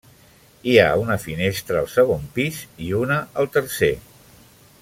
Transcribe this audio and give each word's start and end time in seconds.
Hi 0.69 0.71
ha 0.83 0.87
una 1.01 1.17
finestra 1.25 1.77
al 1.83 1.91
segon 1.97 2.25
pis 2.39 2.65
i 2.89 2.91
una 3.05 3.19
al 3.43 3.55
tercer. 3.59 3.95